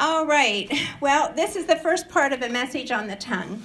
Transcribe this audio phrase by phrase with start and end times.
[0.00, 0.72] All right.
[1.00, 3.64] Well, this is the first part of a message on the tongue.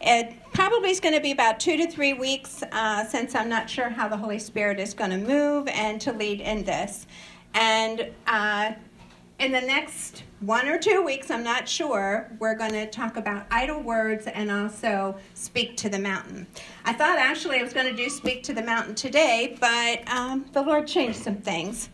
[0.00, 3.68] It probably is going to be about two to three weeks uh, since I'm not
[3.68, 7.08] sure how the Holy Spirit is going to move and to lead in this.
[7.54, 8.74] And uh,
[9.40, 13.44] in the next one or two weeks, I'm not sure, we're going to talk about
[13.50, 16.46] idle words and also speak to the mountain.
[16.84, 20.46] I thought actually I was going to do speak to the mountain today, but um,
[20.52, 21.88] the Lord changed some things.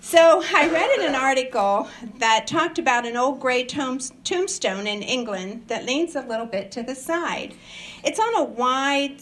[0.00, 1.88] So I read in an article
[2.18, 6.82] that talked about an old gray tombstone in England that leans a little bit to
[6.82, 7.54] the side.
[8.04, 9.20] It's on a wide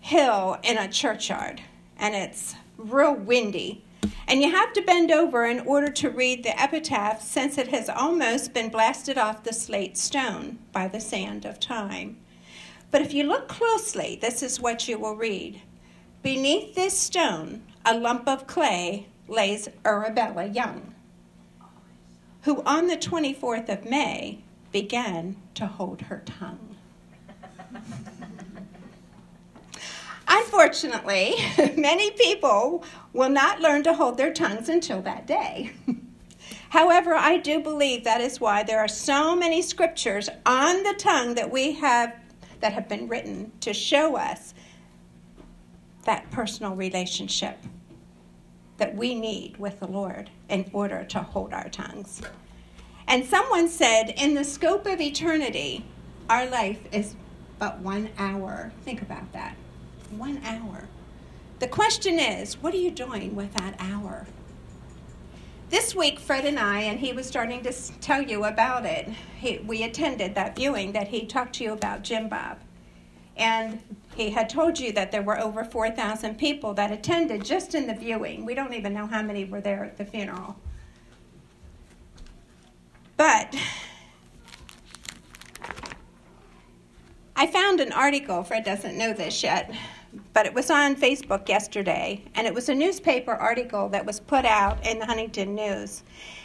[0.00, 1.60] hill in a churchyard,
[1.98, 3.84] and it's real windy.
[4.28, 7.88] And you have to bend over in order to read the epitaph since it has
[7.88, 12.18] almost been blasted off the slate stone by the sand of time.
[12.92, 15.60] But if you look closely, this is what you will read.
[16.22, 20.94] Beneath this stone, a lump of clay lays Arabella Young,
[22.42, 24.40] who on the 24th of May
[24.72, 26.76] began to hold her tongue.
[30.28, 31.34] Unfortunately,
[31.76, 35.72] many people will not learn to hold their tongues until that day.
[36.70, 41.34] However, I do believe that is why there are so many scriptures on the tongue
[41.36, 42.14] that we have
[42.60, 44.52] that have been written to show us
[46.04, 47.58] that personal relationship
[48.78, 52.22] that we need with the Lord in order to hold our tongues.
[53.08, 55.84] And someone said, in the scope of eternity,
[56.28, 57.14] our life is
[57.58, 58.72] but one hour.
[58.84, 59.56] Think about that.
[60.10, 60.88] One hour.
[61.58, 64.26] The question is, what are you doing with that hour?
[65.70, 69.58] This week, Fred and I, and he was starting to tell you about it, he,
[69.58, 72.58] we attended that viewing that he talked to you about Jim Bob.
[73.36, 73.80] And
[74.16, 77.94] he had told you that there were over 4,000 people that attended just in the
[77.94, 78.46] viewing.
[78.46, 80.56] We don't even know how many were there at the funeral.
[83.18, 83.54] But
[87.36, 89.70] I found an article, Fred doesn't know this yet,
[90.32, 94.46] but it was on Facebook yesterday, and it was a newspaper article that was put
[94.46, 96.04] out in the Huntingdon News.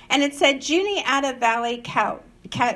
[0.10, 2.20] And it said Juniata Valley Cow-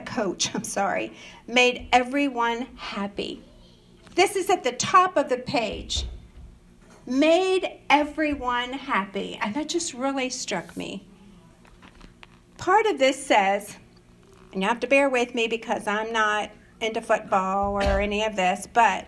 [0.05, 1.11] coach, I'm sorry,
[1.47, 3.44] made everyone happy.
[4.16, 6.06] This is at the top of the page.
[7.06, 9.38] Made everyone happy.
[9.42, 11.06] And that just really struck me.
[12.58, 13.76] Part of this says,
[14.53, 16.50] and you have to bear with me because I'm not
[16.80, 19.06] into football or any of this, but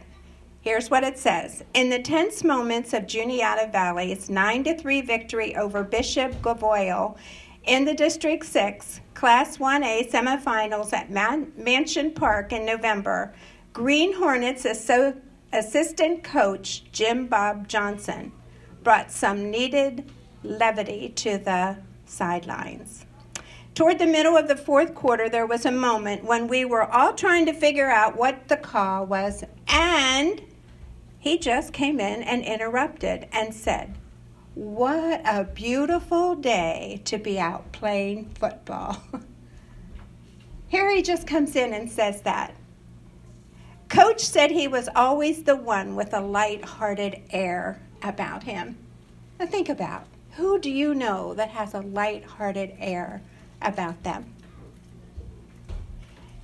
[0.59, 1.63] here's what it says.
[1.73, 7.17] In the tense moments of Juniata Valley's 9 to 3 victory over Bishop Guilfoyle
[7.63, 13.33] in the District 6 Class 1A semifinals at Man- Mansion Park in November,
[13.77, 14.65] Green Hornets
[15.53, 18.31] assistant coach Jim Bob Johnson
[18.81, 20.11] brought some needed
[20.41, 23.05] levity to the sidelines.
[23.75, 27.13] Toward the middle of the fourth quarter, there was a moment when we were all
[27.13, 30.41] trying to figure out what the call was, and
[31.19, 33.95] he just came in and interrupted and said,
[34.55, 39.03] What a beautiful day to be out playing football.
[40.71, 42.55] Harry just comes in and says that.
[43.89, 48.77] Coach said he was always the one with a light-hearted air about him.
[49.39, 53.21] Now think about who do you know that has a light-hearted air
[53.61, 54.33] about them?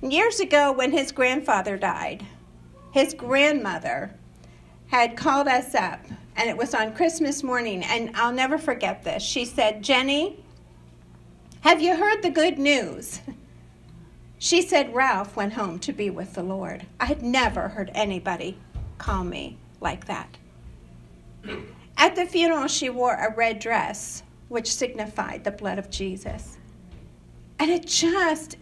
[0.00, 2.26] Years ago, when his grandfather died,
[2.92, 4.14] his grandmother
[4.88, 6.00] had called us up,
[6.36, 9.22] and it was on Christmas morning, and I'll never forget this.
[9.22, 10.42] She said, Jenny,
[11.60, 13.20] have you heard the good news?
[14.44, 16.84] She said Ralph went home to be with the Lord.
[17.00, 18.58] I had never heard anybody
[18.98, 20.36] call me like that.
[21.96, 26.58] At the funeral, she wore a red dress, which signified the blood of Jesus.
[27.58, 28.58] And it just,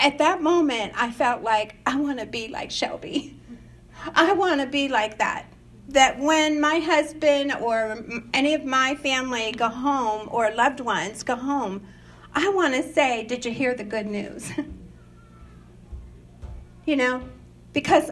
[0.00, 3.38] at that moment, I felt like I want to be like Shelby.
[4.16, 5.46] I want to be like that.
[5.90, 11.36] That when my husband or any of my family go home or loved ones go
[11.36, 11.86] home,
[12.34, 14.50] I want to say, Did you hear the good news?
[16.86, 17.22] you know,
[17.72, 18.10] because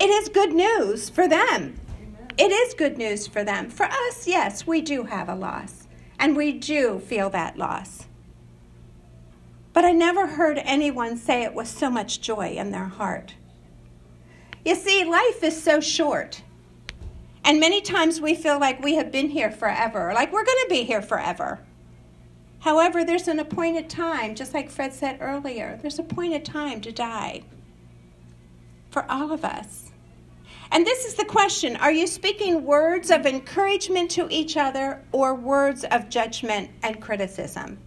[0.00, 1.80] it is good news for them.
[2.36, 3.68] It is good news for them.
[3.68, 5.88] For us, yes, we do have a loss,
[6.18, 8.06] and we do feel that loss.
[9.72, 13.34] But I never heard anyone say it with so much joy in their heart.
[14.64, 16.42] You see, life is so short.
[17.44, 20.68] And many times we feel like we have been here forever, like we're going to
[20.68, 21.60] be here forever.
[22.60, 26.92] However, there's an appointed time, just like Fred said earlier, there's a appointed time to
[26.92, 27.42] die
[28.90, 29.90] for all of us.
[30.70, 35.34] And this is the question Are you speaking words of encouragement to each other or
[35.34, 37.78] words of judgment and criticism?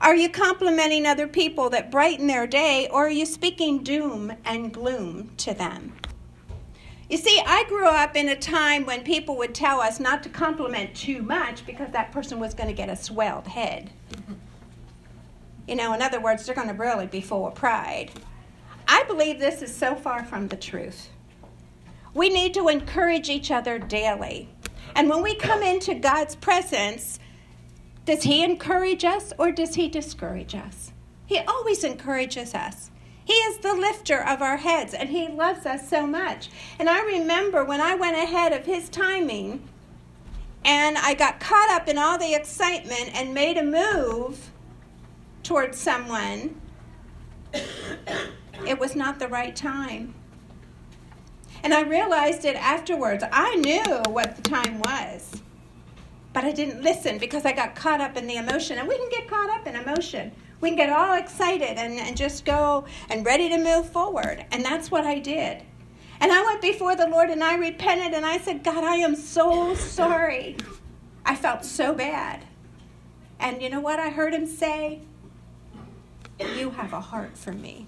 [0.00, 4.72] Are you complimenting other people that brighten their day, or are you speaking doom and
[4.72, 5.92] gloom to them?
[7.08, 10.28] You see, I grew up in a time when people would tell us not to
[10.28, 13.90] compliment too much because that person was going to get a swelled head.
[15.66, 18.10] You know, in other words, they're going to really be full of pride.
[18.86, 21.08] I believe this is so far from the truth.
[22.12, 24.48] We need to encourage each other daily.
[24.94, 27.18] And when we come into God's presence,
[28.04, 30.92] does He encourage us or does He discourage us?
[31.26, 32.90] He always encourages us.
[33.28, 36.48] He is the lifter of our heads and He loves us so much.
[36.78, 39.68] And I remember when I went ahead of His timing
[40.64, 44.50] and I got caught up in all the excitement and made a move
[45.42, 46.58] towards someone,
[48.66, 50.14] it was not the right time.
[51.62, 53.22] And I realized it afterwards.
[53.30, 55.42] I knew what the time was,
[56.32, 58.78] but I didn't listen because I got caught up in the emotion.
[58.78, 60.32] And we can get caught up in emotion.
[60.60, 64.44] We can get all excited and, and just go and ready to move forward.
[64.50, 65.62] And that's what I did.
[66.20, 69.14] And I went before the Lord and I repented and I said, God, I am
[69.14, 70.56] so sorry.
[71.24, 72.44] I felt so bad.
[73.38, 75.00] And you know what I heard him say?
[76.56, 77.86] You have a heart for me.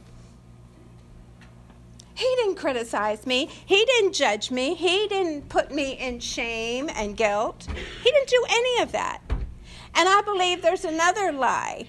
[2.14, 3.48] He didn't criticize me.
[3.64, 4.74] He didn't judge me.
[4.74, 7.66] He didn't put me in shame and guilt.
[8.04, 9.22] He didn't do any of that.
[9.94, 11.86] And I believe there's another lie.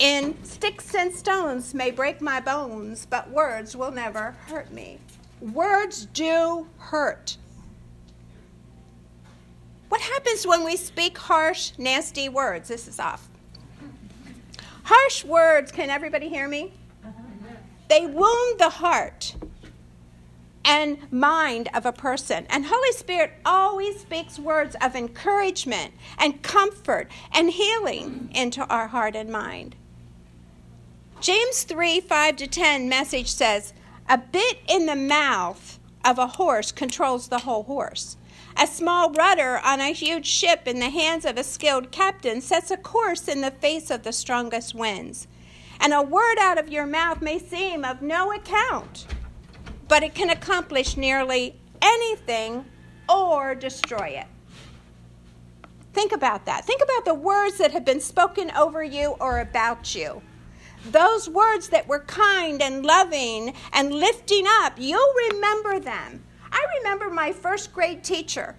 [0.00, 4.98] In sticks and stones may break my bones, but words will never hurt me.
[5.40, 7.36] Words do hurt.
[9.88, 12.68] What happens when we speak harsh, nasty words?
[12.68, 13.28] This is off.
[14.82, 16.72] Harsh words, can everybody hear me?
[17.88, 19.36] They wound the heart
[20.64, 22.46] and mind of a person.
[22.50, 29.14] And Holy Spirit always speaks words of encouragement and comfort and healing into our heart
[29.14, 29.76] and mind.
[31.20, 33.72] James 3 5 to 10 message says,
[34.08, 38.16] A bit in the mouth of a horse controls the whole horse.
[38.56, 42.70] A small rudder on a huge ship in the hands of a skilled captain sets
[42.70, 45.26] a course in the face of the strongest winds.
[45.80, 49.06] And a word out of your mouth may seem of no account,
[49.88, 52.64] but it can accomplish nearly anything
[53.08, 54.26] or destroy it.
[55.92, 56.64] Think about that.
[56.64, 60.22] Think about the words that have been spoken over you or about you.
[60.90, 66.22] Those words that were kind and loving and lifting up, you'll remember them.
[66.52, 68.56] I remember my first grade teacher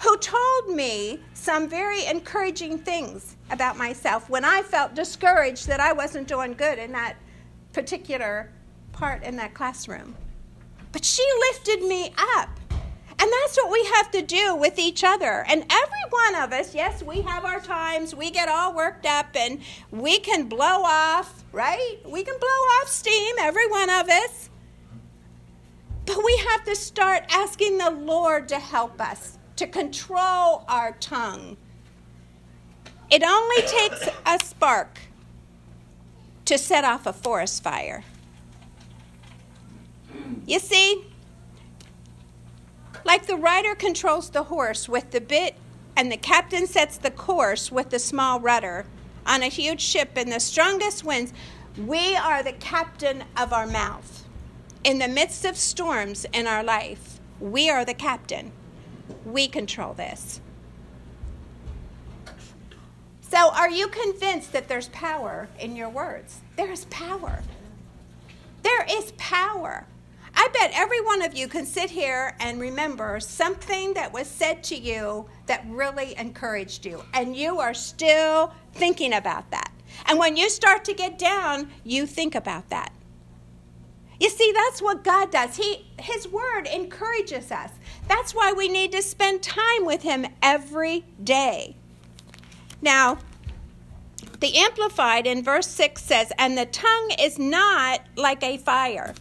[0.00, 5.92] who told me some very encouraging things about myself when I felt discouraged that I
[5.92, 7.16] wasn't doing good in that
[7.72, 8.50] particular
[8.92, 10.16] part in that classroom.
[10.92, 12.48] But she lifted me up.
[12.70, 15.44] And that's what we have to do with each other.
[15.48, 19.34] And every one of us, yes, we have our times, we get all worked up
[19.34, 19.60] and
[19.90, 21.96] we can blow off, right?
[22.04, 24.50] We can blow off steam, every one of us.
[26.04, 31.56] But we have to start asking the Lord to help us to control our tongue.
[33.10, 34.98] It only takes a spark
[36.46, 38.04] to set off a forest fire.
[40.46, 41.04] You see,
[43.04, 45.56] like the rider controls the horse with the bit
[45.96, 48.86] and the captain sets the course with the small rudder
[49.26, 51.32] on a huge ship in the strongest winds,
[51.76, 54.24] we are the captain of our mouth.
[54.84, 58.52] In the midst of storms in our life, we are the captain.
[59.24, 60.40] We control this.
[63.20, 66.40] So, are you convinced that there's power in your words?
[66.56, 67.42] There is power.
[68.62, 69.86] There is power.
[70.52, 74.76] Bet every one of you can sit here and remember something that was said to
[74.76, 79.72] you that really encouraged you, and you are still thinking about that.
[80.06, 82.92] And when you start to get down, you think about that.
[84.20, 85.56] You see, that's what God does.
[85.56, 87.70] He, His Word encourages us.
[88.06, 91.76] That's why we need to spend time with Him every day.
[92.80, 93.18] Now,
[94.40, 99.14] the Amplified in verse 6 says, And the tongue is not like a fire.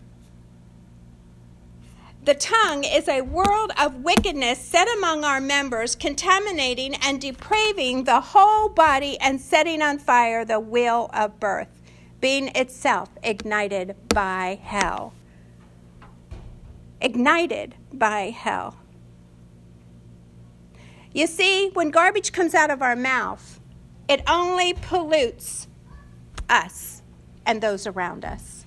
[2.24, 8.22] The tongue is a world of wickedness set among our members, contaminating and depraving the
[8.22, 11.82] whole body and setting on fire the wheel of birth,
[12.20, 15.14] being itself ignited by hell.
[17.02, 18.78] Ignited by hell.
[21.14, 23.60] You see, when garbage comes out of our mouth,
[24.08, 25.68] it only pollutes
[26.48, 27.02] us
[27.48, 28.64] and those around us.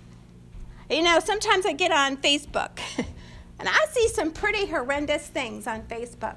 [0.91, 2.81] You know, sometimes I get on Facebook
[3.65, 6.37] and I see some pretty horrendous things on Facebook.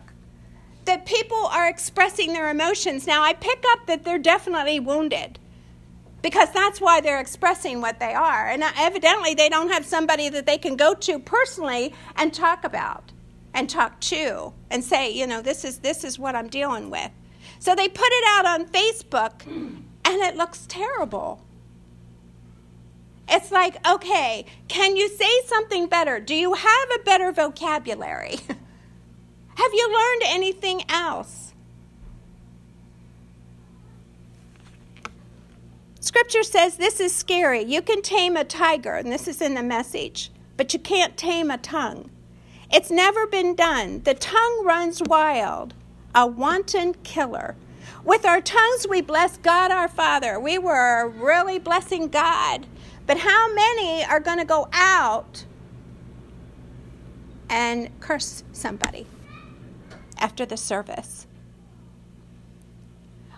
[0.86, 3.06] that people are expressing their emotions.
[3.08, 5.38] Now, I pick up that they're definitely wounded
[6.22, 8.48] because that's why they're expressing what they are.
[8.48, 13.12] And evidently, they don't have somebody that they can go to personally and talk about
[13.54, 17.12] and talk to and say, you know, this is this is what I'm dealing with.
[17.60, 21.44] So they put it out on Facebook and it looks terrible.
[23.30, 26.20] It's like, okay, can you say something better?
[26.20, 28.36] Do you have a better vocabulary?
[28.48, 31.54] have you learned anything else?
[36.00, 37.64] Scripture says this is scary.
[37.64, 41.52] You can tame a tiger, and this is in the message, but you can't tame
[41.52, 42.10] a tongue.
[42.72, 44.02] It's never been done.
[44.04, 45.74] The tongue runs wild,
[46.16, 47.58] a wanton killer.
[48.06, 50.40] With our tongues, we bless God our Father.
[50.40, 52.66] We were really blessing God.
[53.08, 55.46] But how many are going to go out
[57.50, 59.08] and curse somebody
[60.20, 61.26] after the service?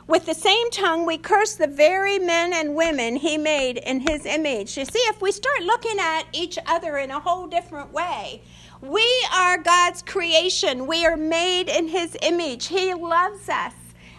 [0.08, 4.26] With the same tongue, we curse the very men and women he made in his
[4.26, 4.76] image.
[4.76, 8.42] You see, if we start looking at each other in a whole different way,
[8.82, 10.88] we are God's creation.
[10.88, 12.68] We are made in his image.
[12.68, 13.74] He loves us.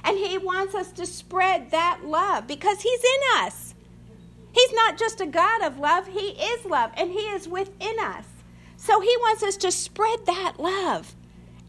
[0.04, 3.69] And He wants us to spread that love because He's in us.
[4.52, 8.24] He's not just a God of love, He is love, and He is within us.
[8.76, 11.14] So He wants us to spread that love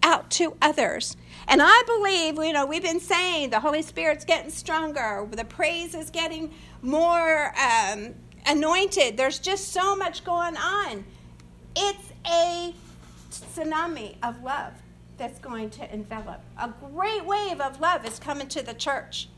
[0.03, 1.15] out to others.
[1.47, 5.93] And I believe, you know, we've been saying the Holy Spirit's getting stronger, the praise
[5.95, 9.17] is getting more um, anointed.
[9.17, 11.05] There's just so much going on.
[11.75, 12.73] It's a
[13.29, 14.73] tsunami of love
[15.17, 16.41] that's going to envelop.
[16.57, 19.29] A great wave of love is coming to the church.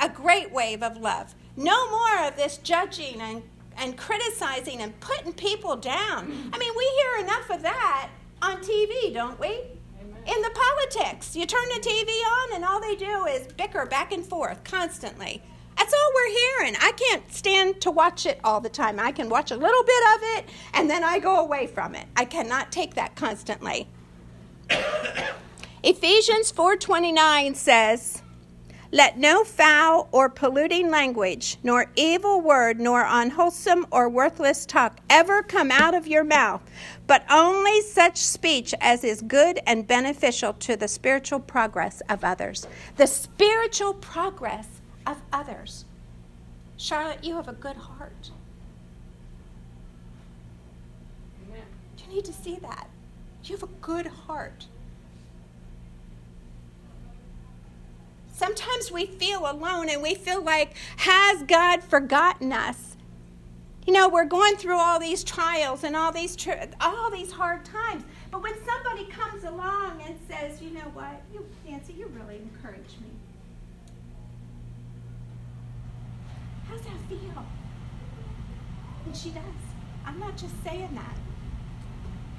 [0.00, 1.34] A great wave of love.
[1.56, 3.42] No more of this judging and,
[3.76, 6.50] and criticizing and putting people down.
[6.52, 8.10] I mean, we hear enough of that
[8.42, 9.48] on TV, don't we?
[9.48, 10.22] Amen.
[10.26, 11.36] In the politics.
[11.36, 15.42] You turn the TV on and all they do is bicker back and forth constantly.
[15.76, 16.76] That's all we're hearing.
[16.80, 19.00] I can't stand to watch it all the time.
[19.00, 22.06] I can watch a little bit of it and then I go away from it.
[22.16, 23.88] I cannot take that constantly.
[25.82, 28.22] Ephesians 4:29 says,
[28.92, 35.42] "Let no foul or polluting language, nor evil word, nor unwholesome or worthless talk ever
[35.44, 36.60] come out of your mouth,
[37.06, 42.66] but only such speech as is good and beneficial to the spiritual progress of others."
[42.96, 44.66] The spiritual progress
[45.06, 45.84] of others.
[46.76, 48.32] Charlotte, you have a good heart.
[51.46, 51.62] Amen.
[51.98, 52.88] You need to see that.
[53.44, 54.66] You have a good heart.
[58.40, 62.96] Sometimes we feel alone and we feel like, has God forgotten us?
[63.86, 67.66] You know, we're going through all these trials and all these tri- all these hard
[67.66, 68.02] times.
[68.30, 72.96] But when somebody comes along and says, you know what, you, Nancy, you really encourage
[73.02, 73.10] me.
[76.66, 77.44] How's that feel?
[79.04, 79.42] And she does.
[80.06, 81.16] I'm not just saying that.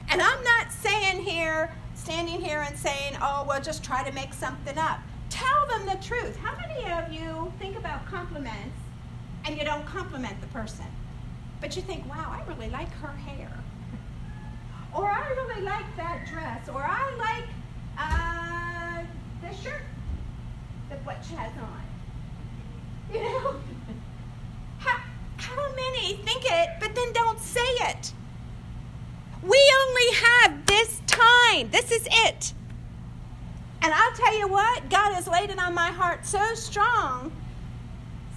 [0.10, 4.34] And I'm not saying here, standing here and saying, oh, well, just try to make
[4.34, 5.00] something up.
[5.31, 6.35] Tell them the truth.
[6.38, 8.77] How many of you think about compliments
[9.45, 10.85] and you don't compliment the person?
[11.61, 13.50] But you think, wow, I really like her hair.
[14.95, 16.67] or I really like that dress.
[16.67, 17.45] Or I like
[17.97, 19.03] uh,
[19.41, 19.83] the shirt
[20.89, 21.81] that what she has on.
[23.13, 23.55] You know?
[24.79, 25.00] how,
[25.38, 28.11] how many think it, but then don't say it?
[29.41, 31.69] We only have this time.
[31.71, 32.53] This is it.
[33.81, 37.31] And I'll tell you what, God has laid it on my heart so strong,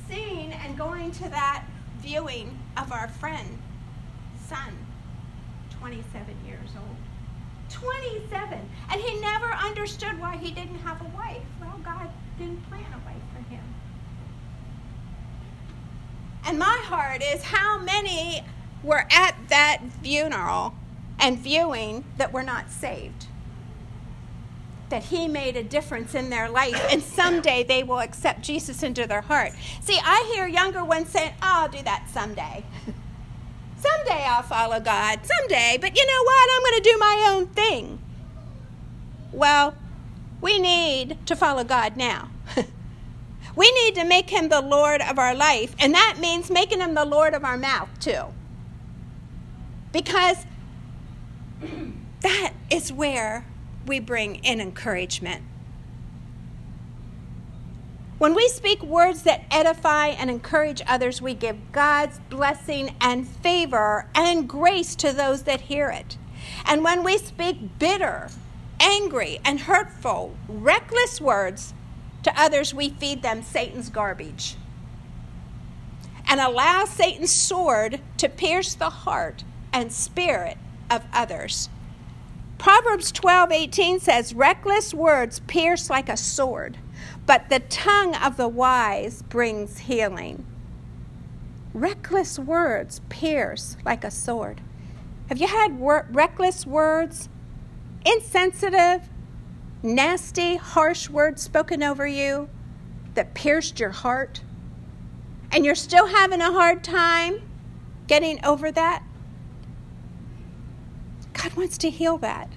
[0.09, 1.65] seeing and going to that
[1.99, 3.59] viewing of our friend,
[4.47, 4.79] son,
[5.79, 6.97] 27 years old.
[7.71, 8.59] 27.
[8.91, 11.43] And he never understood why he didn't have a wife.
[11.61, 12.09] Well, God
[12.39, 13.65] didn't plan a wife for him.
[16.47, 18.45] And my heart is how many
[18.83, 20.75] were at that funeral
[21.19, 23.27] and viewing that were not saved.
[24.91, 29.07] That he made a difference in their life, and someday they will accept Jesus into
[29.07, 29.53] their heart.
[29.81, 32.65] See, I hear younger ones saying, oh, I'll do that someday.
[33.77, 35.21] someday I'll follow God.
[35.25, 36.49] Someday, but you know what?
[36.55, 37.99] I'm going to do my own thing.
[39.33, 39.75] Well,
[40.41, 42.31] we need to follow God now.
[43.57, 46.95] we need to make him the Lord of our life, and that means making him
[46.95, 48.27] the Lord of our mouth, too.
[49.93, 50.45] Because
[52.21, 53.47] that is where
[53.87, 55.43] we bring in encouragement.
[58.19, 64.07] When we speak words that edify and encourage others, we give God's blessing and favor
[64.15, 66.17] and grace to those that hear it.
[66.65, 68.29] And when we speak bitter
[68.81, 71.75] angry and hurtful, reckless words
[72.23, 74.57] to others, we feed them Satan's garbage
[76.27, 80.57] and allow Satan's sword to pierce the heart and spirit
[80.91, 81.69] of others.
[82.59, 86.79] Proverbs 12:18 says reckless words pierce like a sword,
[87.27, 90.47] but the tongue of the wise brings healing.
[91.73, 94.61] Reckless words pierce like a sword.
[95.29, 97.29] Have you had wor- reckless words,
[98.05, 99.09] insensitive,
[99.83, 102.49] nasty, harsh words spoken over you
[103.15, 104.43] that pierced your heart?
[105.51, 107.43] And you're still having a hard time
[108.07, 109.03] getting over that?
[111.45, 112.49] God wants to heal that.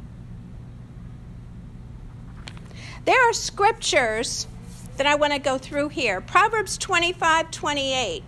[3.03, 4.48] There are scriptures
[4.96, 6.22] that I want to go through here.
[6.22, 8.24] Proverbs 25 28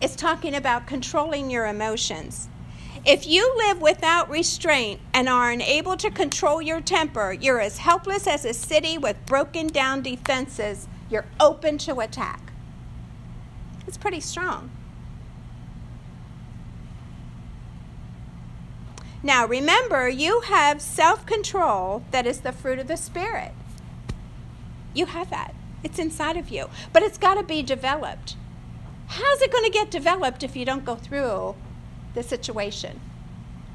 [0.00, 2.48] is talking about controlling your emotions.
[3.04, 8.26] If you live without restraint and are unable to control your temper, you're as helpless
[8.26, 10.88] as a city with broken down defenses.
[11.10, 12.40] You're open to attack.
[13.86, 14.70] It's pretty strong.
[19.26, 23.50] Now remember, you have self control that is the fruit of the Spirit.
[24.94, 25.52] You have that,
[25.82, 28.36] it's inside of you, but it's got to be developed.
[29.08, 31.56] How's it going to get developed if you don't go through
[32.14, 33.00] the situation?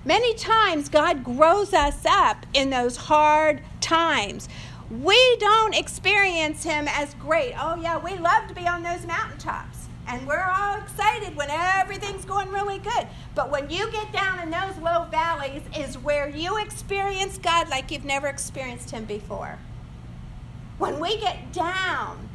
[0.06, 4.48] Many times, God grows us up in those hard times.
[4.90, 7.56] We don't experience Him as great.
[7.60, 9.81] Oh, yeah, we love to be on those mountaintops.
[10.12, 13.08] And we're all excited when everything's going really good.
[13.34, 17.92] But when you get down in those low valleys, is where you experience God like
[17.92, 19.58] you've never experienced Him before.
[20.78, 22.28] When we get down,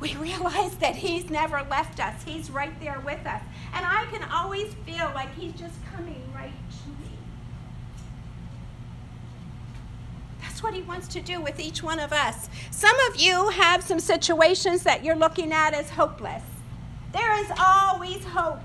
[0.00, 2.24] we realize that He's never left us.
[2.24, 3.42] He's right there with us.
[3.72, 7.13] And I can always feel like He's just coming right to me.
[10.64, 12.48] What He wants to do with each one of us.
[12.70, 16.42] Some of you have some situations that you're looking at as hopeless.
[17.12, 18.60] There is always hope.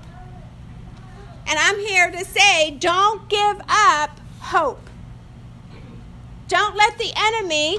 [1.46, 4.88] And I'm here to say don't give up hope.
[6.48, 7.78] Don't let the enemy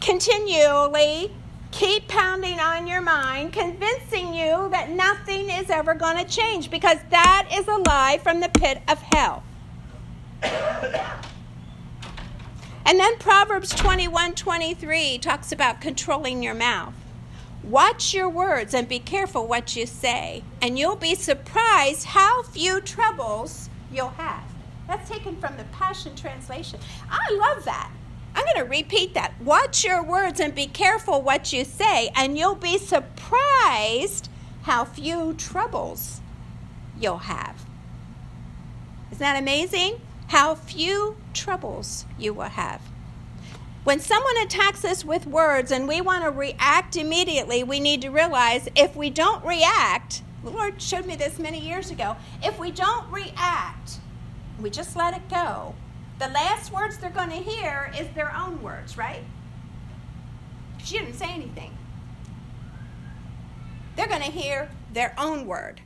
[0.00, 1.30] continually
[1.70, 6.98] keep pounding on your mind, convincing you that nothing is ever going to change because
[7.10, 9.44] that is a lie from the pit of hell.
[12.86, 16.94] And then Proverbs 21 23 talks about controlling your mouth.
[17.64, 22.80] Watch your words and be careful what you say, and you'll be surprised how few
[22.80, 24.44] troubles you'll have.
[24.86, 26.78] That's taken from the Passion Translation.
[27.10, 27.90] I love that.
[28.36, 29.32] I'm going to repeat that.
[29.40, 34.28] Watch your words and be careful what you say, and you'll be surprised
[34.62, 36.20] how few troubles
[37.00, 37.66] you'll have.
[39.10, 40.00] Isn't that amazing?
[40.28, 42.80] How few troubles you will have.
[43.84, 48.08] When someone attacks us with words and we want to react immediately, we need to
[48.08, 52.72] realize if we don't react, the Lord showed me this many years ago, if we
[52.72, 54.00] don't react,
[54.60, 55.74] we just let it go,
[56.18, 59.22] the last words they're going to hear is their own words, right?
[60.82, 61.76] She didn't say anything.
[63.94, 65.80] They're going to hear their own word.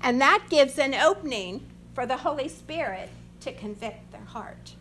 [0.00, 3.08] And that gives an opening for the Holy Spirit
[3.40, 4.74] to convict their heart.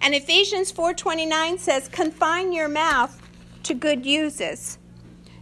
[0.00, 3.20] And Ephesians 4:29 says, "Confine your mouth
[3.64, 4.78] to good uses.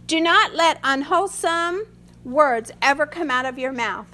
[0.07, 1.85] Do not let unwholesome
[2.23, 4.07] words ever come out of your mouth,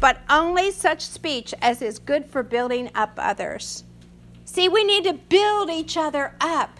[0.00, 3.84] but only such speech as is good for building up others.
[4.44, 6.78] See, we need to build each other up.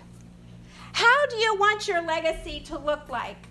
[0.93, 3.49] How do you want your legacy to look like?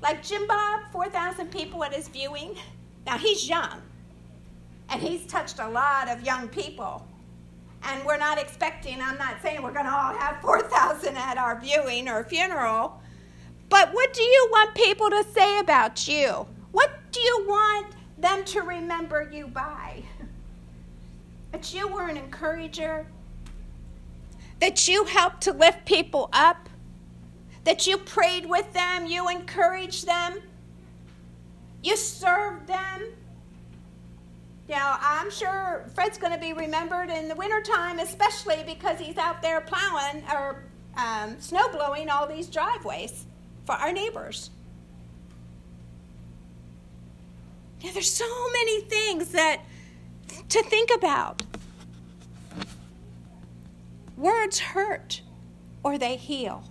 [0.00, 2.56] Like Jim Bob, 4,000 people at his viewing?
[3.08, 3.80] Now, he's young,
[4.90, 7.06] and he's touched a lot of young people.
[7.82, 11.58] And we're not expecting, I'm not saying we're going to all have 4,000 at our
[11.58, 13.00] viewing or funeral,
[13.70, 16.46] but what do you want people to say about you?
[16.72, 20.02] What do you want them to remember you by.
[21.52, 23.06] That you were an encourager,
[24.60, 26.68] that you helped to lift people up,
[27.64, 30.40] that you prayed with them, you encouraged them,
[31.88, 33.08] you served them.
[34.68, 39.40] Now, I'm sure Fred's going to be remembered in the wintertime, especially because he's out
[39.40, 40.64] there plowing or
[40.98, 43.24] um, snow blowing all these driveways
[43.64, 44.50] for our neighbors.
[47.80, 49.62] Yeah, there's so many things that
[50.50, 51.42] to think about.
[54.18, 55.22] Words hurt
[55.82, 56.64] or they heal.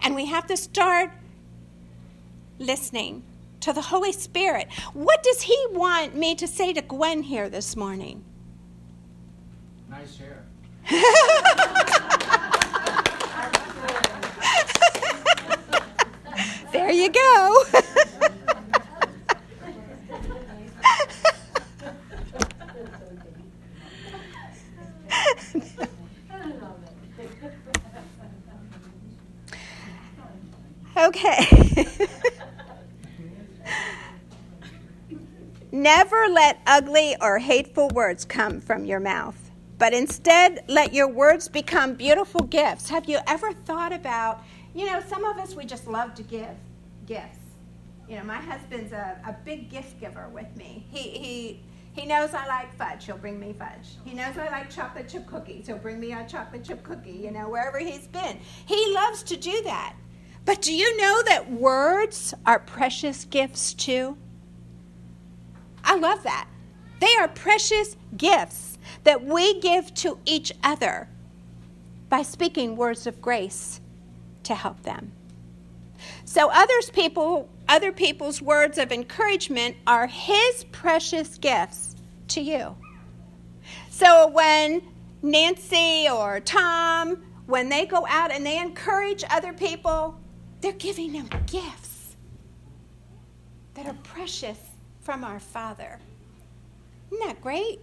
[0.00, 1.10] And we have to start
[2.58, 3.22] listening
[3.64, 4.70] to the Holy Spirit.
[4.92, 8.22] What does He want me to say to Gwen here this morning?
[9.88, 10.44] Nice hair.
[16.72, 17.64] there you go.
[31.08, 31.64] okay.
[36.24, 41.48] Never let ugly or hateful words come from your mouth but instead let your words
[41.48, 42.88] become beautiful gifts.
[42.88, 44.42] Have you ever thought about,
[44.74, 46.56] you know, some of us we just love to give
[47.04, 47.40] gifts.
[48.08, 50.86] You know, my husband's a, a big gift giver with me.
[50.90, 53.96] He, he, he knows I like fudge, he'll bring me fudge.
[54.06, 57.32] He knows I like chocolate chip cookies, he'll bring me a chocolate chip cookie, you
[57.32, 58.38] know, wherever he's been.
[58.64, 59.94] He loves to do that.
[60.46, 64.16] But do you know that words are precious gifts too?
[65.94, 66.48] I love that.
[66.98, 71.08] They are precious gifts that we give to each other
[72.08, 73.80] by speaking words of grace
[74.42, 75.12] to help them.
[76.24, 81.94] So others people other people's words of encouragement are his precious gifts
[82.28, 82.74] to you.
[83.88, 84.82] So when
[85.22, 90.18] Nancy or Tom when they go out and they encourage other people,
[90.60, 92.16] they're giving them gifts
[93.74, 94.58] that are precious
[95.04, 95.98] from our Father.
[97.12, 97.78] Isn't that great?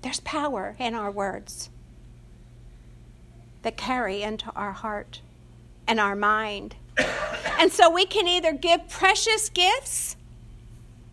[0.00, 1.68] There's power in our words
[3.62, 5.20] that carry into our heart
[5.86, 6.76] and our mind.
[7.58, 10.16] and so we can either give precious gifts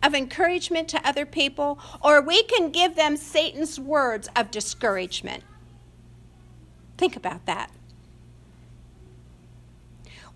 [0.02, 5.42] of encouragement to other people, or we can give them Satan's words of discouragement.
[6.96, 7.70] Think about that.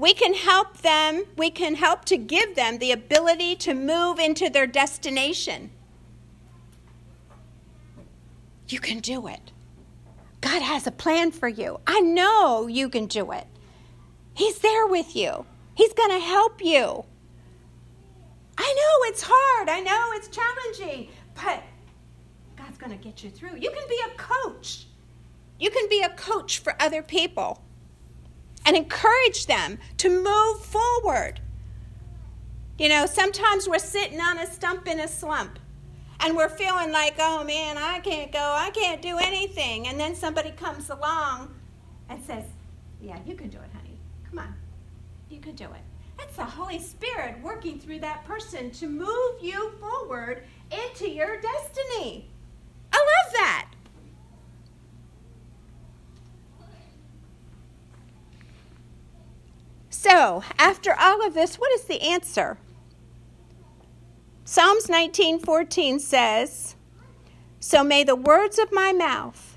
[0.03, 4.51] We can help them, we can help to give them the ability to move into
[4.51, 5.71] their destination
[8.73, 9.53] you can do it.
[10.41, 11.79] God has a plan for you.
[11.87, 13.47] I know you can do it.
[14.35, 17.05] He's there with you, He's going to help you.
[18.59, 21.63] I know it's hard, I know it's challenging, but
[22.57, 23.57] God's going to get you through.
[23.57, 24.87] You can be a coach.
[25.59, 27.63] You can be a coach for other people
[28.65, 31.41] and encourage them to move forward.
[32.79, 35.59] You know, sometimes we're sitting on a stump in a slump
[36.21, 39.89] and we're feeling like, oh man, I can't go, I can't do anything.
[39.89, 41.55] And then somebody comes along
[42.09, 42.45] and says,
[43.01, 43.99] yeah, you can do it, honey.
[44.29, 44.55] Come on,
[45.29, 45.83] you can do it.
[46.17, 52.31] That's the Holy Spirit working through that person to move you forward into your destiny.
[52.93, 53.67] I love that.
[60.13, 62.59] So, after all of this, what is the answer?
[64.45, 66.77] Psalms 19:14 says,
[67.61, 69.57] "So may the words of my mouth,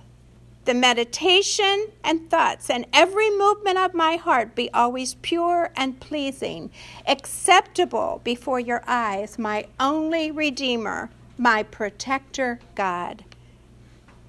[0.64, 6.72] the meditation and thoughts and every movement of my heart be always pure and pleasing,
[7.06, 13.26] acceptable before your eyes, my only redeemer, my protector God."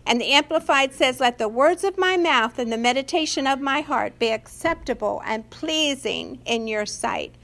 [0.06, 3.80] And the Amplified says, Let the words of my mouth and the meditation of my
[3.80, 7.34] heart be acceptable and pleasing in your sight.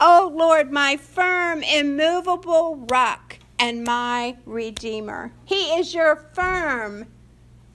[0.00, 5.32] O Lord, my firm, immovable rock and my redeemer.
[5.44, 7.06] He is your firm,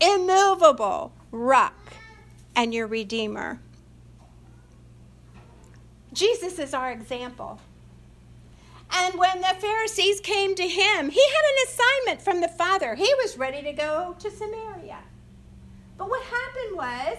[0.02, 1.94] immovable rock
[2.56, 3.60] and your redeemer.
[6.12, 7.60] Jesus is our example.
[8.96, 12.94] And when the Pharisees came to him, he had an assignment from the Father.
[12.96, 15.00] He was ready to go to Samaria.
[15.98, 17.18] But what happened was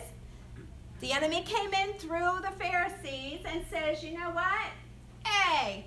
[1.01, 4.71] the enemy came in through the Pharisees and says, You know what?
[5.27, 5.87] Hey,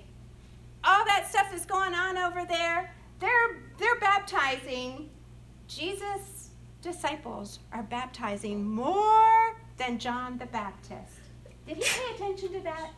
[0.84, 2.94] all that stuff is going on over there.
[3.20, 5.10] They're, they're baptizing.
[5.66, 6.50] Jesus'
[6.82, 11.20] disciples are baptizing more than John the Baptist.
[11.66, 12.90] Did he pay attention to that?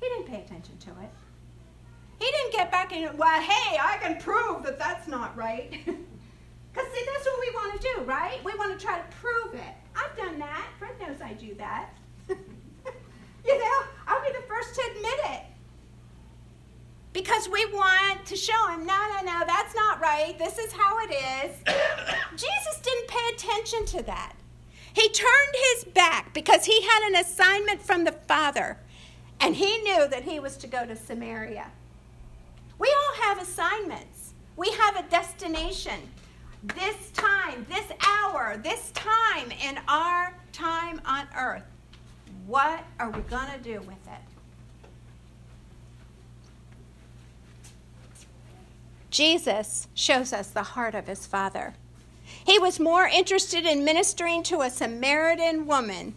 [0.00, 1.10] He didn't pay attention to it.
[2.18, 5.72] He didn't get back and, well, hey, I can prove that that's not right.
[6.72, 8.44] Because, see, that's what we want to do, right?
[8.44, 9.74] We want to try to prove it.
[9.96, 10.68] I've done that.
[10.78, 11.90] Fred knows I do that.
[12.28, 15.42] you know, I'll be the first to admit it.
[17.12, 20.38] Because we want to show him, no, no, no, that's not right.
[20.38, 21.56] This is how it is.
[22.36, 24.34] Jesus didn't pay attention to that.
[24.92, 28.78] He turned his back because he had an assignment from the Father.
[29.40, 31.66] And he knew that he was to go to Samaria.
[32.78, 36.00] We all have assignments, we have a destination.
[36.62, 41.64] This time, this hour, this time in our time on earth,
[42.46, 44.20] What are we going to do with it?
[49.10, 51.74] Jesus shows us the heart of his Father.
[52.44, 56.14] He was more interested in ministering to a Samaritan woman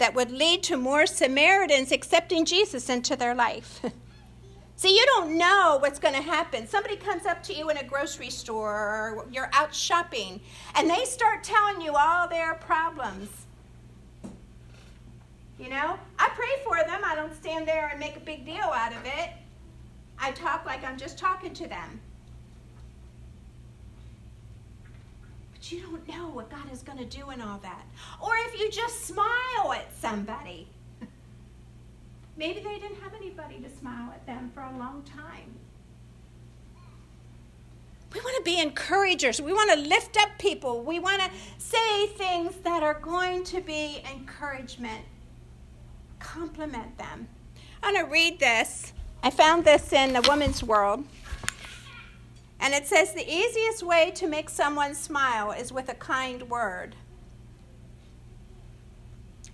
[0.00, 3.80] that would lead to more Samaritans accepting Jesus into their life.
[4.76, 6.66] See, you don't know what's going to happen.
[6.66, 10.40] Somebody comes up to you in a grocery store or you're out shopping
[10.74, 13.28] and they start telling you all their problems.
[15.58, 17.02] You know, I pray for them.
[17.04, 19.32] I don't stand there and make a big deal out of it.
[20.18, 22.00] I talk like I'm just talking to them.
[25.52, 27.84] But you don't know what God is going to do in all that.
[28.18, 29.69] Or if you just smile
[30.10, 30.68] somebody.
[32.36, 35.54] Maybe they didn't have anybody to smile at them for a long time.
[38.12, 39.40] We want to be encouragers.
[39.40, 40.82] We want to lift up people.
[40.82, 45.04] We want to say things that are going to be encouragement.
[46.18, 47.28] Compliment them.
[47.82, 48.92] I'm going to read this.
[49.22, 51.04] I found this in the Woman's World.
[52.58, 56.96] And it says the easiest way to make someone smile is with a kind word.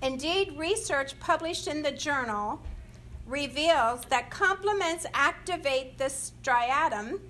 [0.03, 2.61] Indeed, research published in the journal
[3.27, 7.21] reveals that compliments activate the striatum,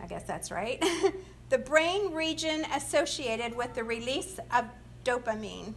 [0.00, 0.82] I guess that's right,
[1.50, 4.64] the brain region associated with the release of
[5.04, 5.74] dopamine,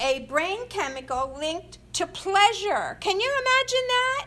[0.00, 2.96] a brain chemical linked to pleasure.
[3.00, 4.26] Can you imagine that?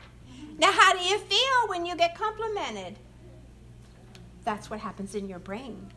[0.60, 2.98] Now, how do you feel when you get complimented?
[4.44, 5.92] That's what happens in your brain.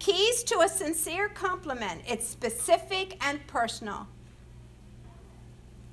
[0.00, 4.08] Keys to a sincere compliment it's specific and personal.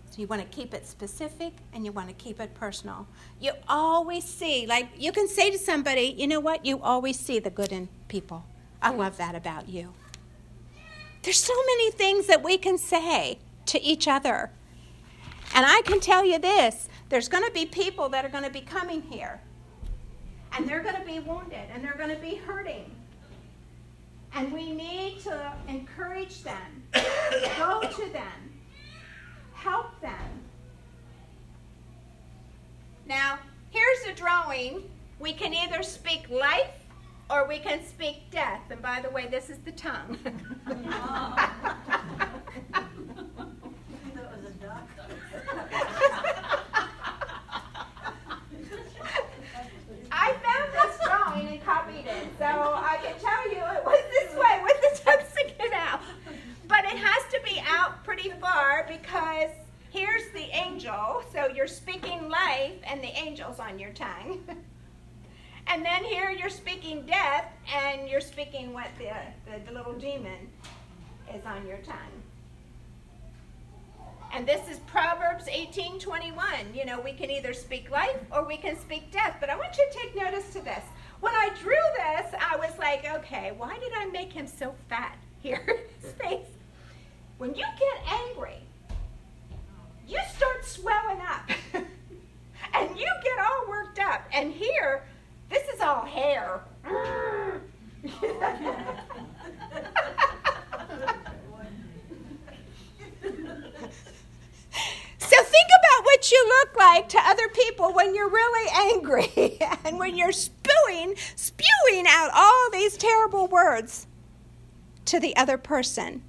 [0.10, 3.06] So you want to keep it specific and you want to keep it personal.
[3.39, 6.65] You always see, like, you can say to somebody, you know what?
[6.65, 8.43] You always see the good in people.
[8.82, 9.93] I love that about you.
[11.22, 14.50] There's so many things that we can say to each other.
[15.54, 18.50] And I can tell you this there's going to be people that are going to
[18.50, 19.41] be coming here
[20.54, 22.96] and they're going to be wounded and they're going to be hurting.
[24.38, 28.54] And we need to encourage them, go to them,
[29.52, 30.13] help them.
[33.08, 33.39] Now,
[33.71, 34.84] here's a drawing.
[35.19, 36.69] We can either speak life
[37.32, 38.62] or we can speak death.
[38.69, 40.19] And by the way, this is the tongue.
[50.12, 54.34] I found this drawing and copied it, so I can tell you it was this
[54.36, 56.02] way with the tongue sticking out.
[56.67, 58.30] But it has to be out pretty
[58.88, 59.52] because
[59.89, 64.39] here's the angel, so you're speaking life and the angel's on your tongue.
[65.67, 69.12] and then here you're speaking death and you're speaking what the,
[69.50, 70.50] the, the little demon
[71.34, 72.23] is on your tongue.
[74.34, 76.76] And this is Proverbs 18:21.
[76.76, 79.38] You know, we can either speak life or we can speak death.
[79.39, 80.84] But I want you to take notice to this.
[81.21, 85.17] When I drew this, I was like, okay, why did I make him so fat
[85.39, 85.88] here
[86.21, 86.45] face?
[87.38, 88.66] When you get angry,
[90.08, 91.50] you start swelling up.
[92.74, 94.28] and you get all worked up.
[94.34, 95.04] And here,
[95.50, 96.62] this is all hair.
[105.20, 110.00] So think about what you look like to other people when you're really angry and
[110.00, 114.08] when you're spewing, spewing out all these terrible words
[115.06, 116.24] to the other person.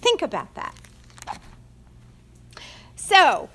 [0.00, 0.74] Think about that.
[3.08, 3.50] So,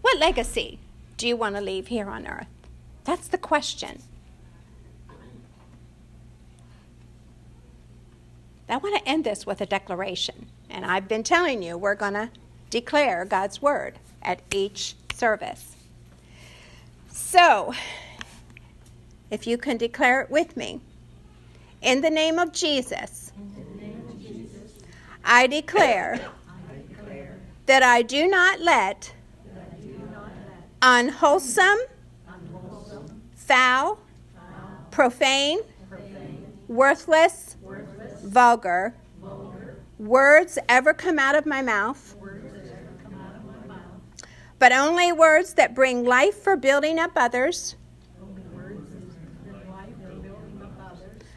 [0.00, 0.80] what legacy
[1.16, 2.48] do you want to leave here on earth?
[3.04, 4.02] That's the question.
[8.68, 10.48] I want to end this with a declaration.
[10.68, 12.30] And I've been telling you, we're going to
[12.68, 15.76] declare God's word at each service.
[17.08, 17.72] So,
[19.30, 20.80] if you can declare it with me.
[21.80, 23.30] In the name of Jesus,
[25.24, 26.20] I, declare
[27.66, 29.12] that I do not let,
[30.82, 31.78] unwholesome,
[33.34, 33.98] foul,
[34.90, 35.60] profane,
[36.68, 37.56] worthless,
[38.22, 38.94] vulgar,
[39.98, 42.16] words ever come out of my mouth
[44.58, 47.76] but only words that bring life for building up others,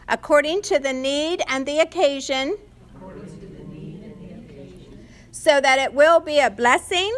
[0.07, 2.57] according to the need and the occasion,
[5.39, 7.17] so that it will be a blessing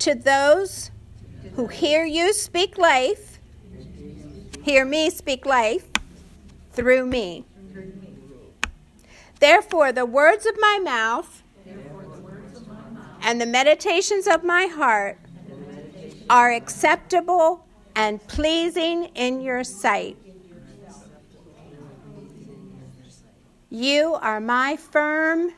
[0.00, 0.90] to those
[1.54, 3.38] who hear you speak life,
[4.64, 5.86] hear me speak life
[6.72, 7.44] through me.
[9.38, 11.44] Therefore, the words of my mouth
[13.22, 15.16] and the meditations of my heart
[16.28, 20.16] are acceptable and pleasing in your sight.
[23.70, 25.52] You are my firm,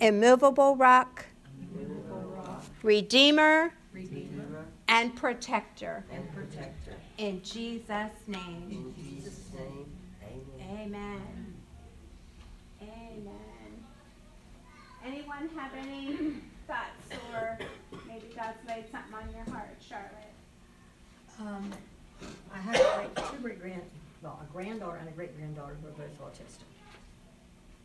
[0.00, 1.24] immovable rock,
[2.82, 3.72] redeemer,
[4.88, 6.04] and protector.
[7.18, 8.94] In Jesus' name.
[10.60, 11.54] Amen.
[12.82, 13.84] Amen.
[15.04, 16.34] Anyone have any
[16.66, 17.58] thoughts or
[18.06, 20.34] maybe God's laid something on your heart, Charlotte?
[21.40, 21.72] Um,
[22.52, 23.82] I have a great, two great grand,
[24.22, 26.64] well, a granddaughter and a great granddaughter who are both autistic.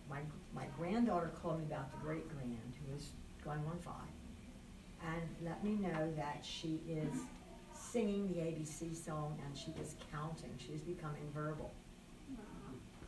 [0.10, 0.20] My,
[0.54, 3.10] my granddaughter called me about the great grand who is
[3.44, 3.94] going on five
[5.04, 7.14] and let me know that she is
[7.74, 10.52] singing the ABC song and she is counting.
[10.58, 11.72] She is becoming verbal.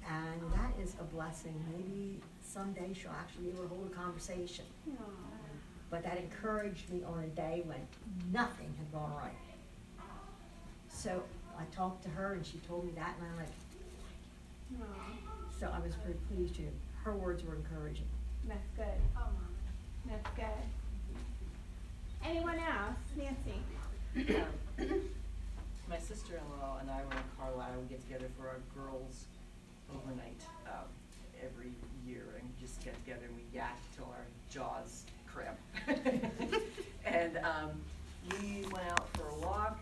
[0.09, 1.63] And that is a blessing.
[1.71, 4.65] Maybe someday she'll actually be able to hold a conversation.
[5.89, 7.79] But that encouraged me on a day when
[8.31, 9.37] nothing had gone right.
[10.89, 11.23] So
[11.57, 13.47] I talked to her and she told me that, and I'm like,
[15.63, 16.63] so I was very pleased to,
[17.05, 18.07] her words were encouraging.
[18.49, 18.99] That's good.
[19.15, 19.29] Oh,
[20.09, 20.65] That's good.
[22.21, 22.97] Anyone else?
[23.15, 24.35] Nancy?
[24.35, 25.01] Um,
[25.89, 27.79] my sister-in-law and I were in Carlisle.
[27.81, 29.23] We get together for our girls'
[29.89, 30.89] overnight um,
[31.41, 31.71] every
[32.05, 35.57] year, and we just get together and we yak till our jaws cramp.
[37.05, 37.71] and um,
[38.31, 39.79] we went out for a walk,